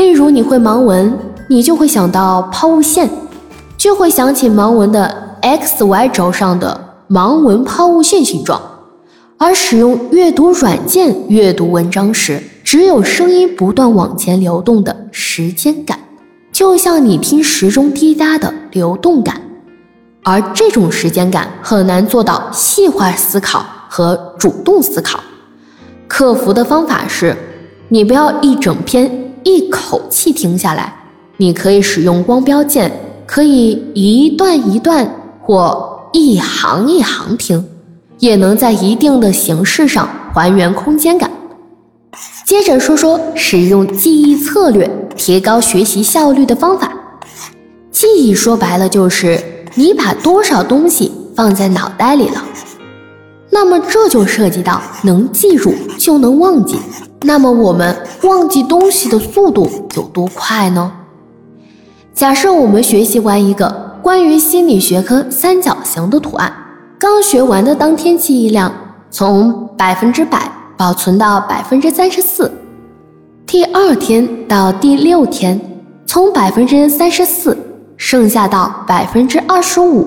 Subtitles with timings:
[0.00, 1.14] 例如你会盲文，
[1.46, 3.06] 你就会想到抛物线，
[3.76, 8.58] 就会想起盲文的 x y 轴上的盲文抛物线形状。
[9.36, 15.98] 而使用阅读软件阅读文章时，只有声音不断往前流动的时间感，
[16.50, 19.38] 就像你听时钟滴答的流动感。
[20.22, 25.20] 而这种时间感很难做到细化思考和主动思考。
[26.08, 27.36] 克服的方法是，
[27.90, 30.94] 你不要一整篇一口气听下来，
[31.36, 32.92] 你可以使用光标键，
[33.26, 35.08] 可以一段一段
[35.42, 37.64] 或一行一行听，
[38.18, 41.30] 也能在一定的形式上还原空间感。
[42.44, 46.92] 接着说说使用记忆策略提高学习效率的方法。
[47.90, 49.40] 记忆说白了就是
[49.74, 52.44] 你把多少东西放在脑袋里了。
[53.50, 56.76] 那么这就涉及到能记住就能忘记。
[57.22, 60.90] 那么我们忘记东西的速度有多快呢？
[62.14, 66.52] 假设我们学习完一个关于心理学科三角形的图案，
[66.98, 68.72] 刚学完的当天记忆量
[69.10, 72.50] 从百分之百保存到百分之三十四，
[73.46, 75.60] 第二天到第六天
[76.06, 77.56] 从百分之三十四
[77.96, 80.06] 剩下到百分之二十五。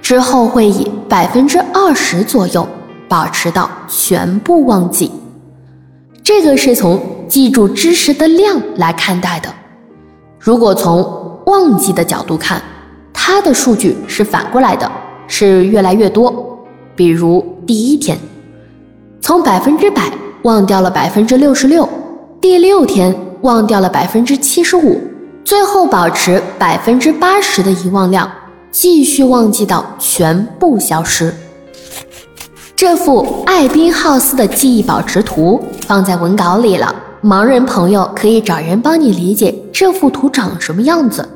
[0.00, 2.66] 之后会以百分之二十左右
[3.08, 5.10] 保持到全部忘记，
[6.28, 9.48] 这个是从记住知识的量来看待的。
[10.38, 12.60] 如果从忘记的角度看，
[13.14, 14.92] 它的数据是反过来的，
[15.26, 16.58] 是越来越多。
[16.94, 18.18] 比如第一天，
[19.22, 20.02] 从百分之百
[20.42, 21.88] 忘掉了百分之六十六，
[22.42, 25.00] 第六天忘掉了百分之七十五，
[25.42, 28.30] 最后保持百分之八十的遗忘量。
[28.70, 31.32] 继续忘记到全部消失。
[32.78, 41.28] 这幅艾宾浩斯的记忆保持图放在文稿里了，盲人朋友可以找人帮你理解这幅图长什么样子。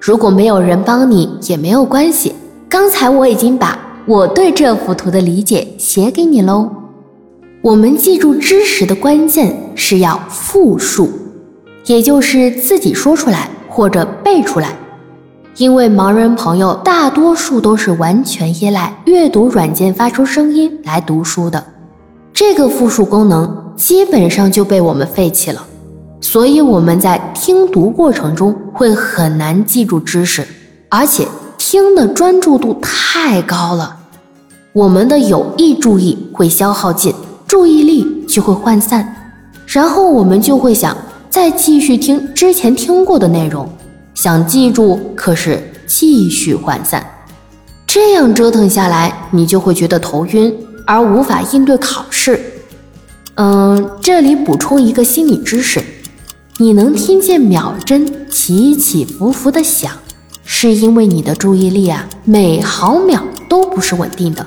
[0.00, 2.32] 如果没有人帮你也没有关系，
[2.66, 6.66] 刚才我已经把我对这幅图的理解写给你喽。
[7.60, 11.10] 我们记住知识的关键是要复述，
[11.84, 14.70] 也就是自己说出来或者背出来。
[15.58, 21.64] 因为盲人朋友大多数都是完全依赖阅读软件发出声音来读书的，
[22.30, 25.66] 这个复述功能基本上就被我们废弃了，
[26.20, 30.46] 所以我们在听读过程中会很难记住知识，
[30.90, 33.96] 而且听的专注度太高了，
[34.74, 37.14] 我们的有意注意会消耗尽，
[37.46, 39.32] 注意力就会涣散，
[39.66, 40.94] 然后我们就会想
[41.30, 43.66] 再继续听之前听过的内容。
[44.16, 47.04] 想记住，可是继续涣散，
[47.86, 50.56] 这样折腾下来，你就会觉得头晕，
[50.86, 52.40] 而无法应对考试。
[53.34, 55.84] 嗯，这里补充一个心理知识：
[56.56, 59.92] 你能听见秒针起起伏伏的响，
[60.46, 64.46] 是因为你的注意力啊，每毫秒都不是稳定的。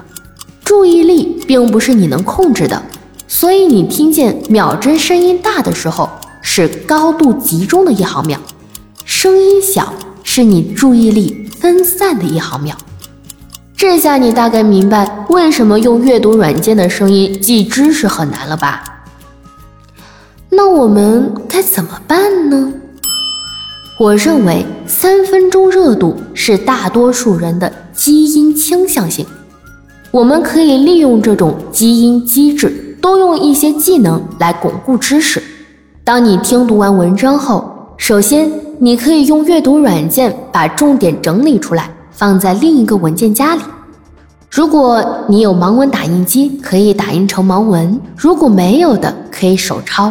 [0.66, 2.81] 注意力并不是你能控制的，
[3.28, 6.09] 所以你听见秒针声音大的时候，
[6.41, 8.40] 是高度集中的一毫秒。
[9.22, 9.94] 声音小
[10.24, 12.74] 是你注意力分散的一毫秒，
[13.75, 18.81] 这下你大概明白为什么用阅读软件的声音记知识很难了吧？
[20.50, 22.72] 那我们该怎么办呢？
[24.00, 29.25] 我认为三分钟热度是大多数人的基因倾向性，
[30.12, 35.44] 我们可以利用这种基因机制，多用一些技能来巩固知识。
[36.06, 38.69] 当你听读完文章后，首先。
[38.81, 43.62] 你可以用阅读软件把重点整理出来，放在另一个文件夹里。
[44.50, 50.09] 如果你有盲文打印机，可以打印成盲文；如果没有的，可以手抄。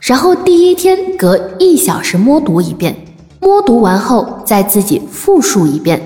[0.00, 2.96] 然后第一天隔一小时默读一遍，
[3.40, 6.00] 默读完后再自己复述一遍。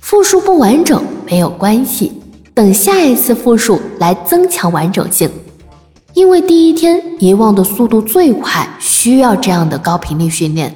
[0.00, 1.00] 复述不完整
[1.30, 2.20] 没有关系，
[2.52, 5.30] 等下一次复述来增强完整性。
[6.14, 10.74] 因为第一天遗忘的速度最快，需要这样的高频率训练。